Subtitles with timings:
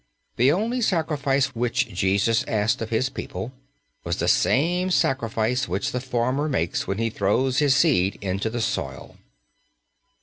[0.37, 3.51] The only sacrifice which Jesus asked of His people
[4.03, 8.61] was the same sacrifice which the farmer makes when he throws his seed into the
[8.61, 9.15] soil.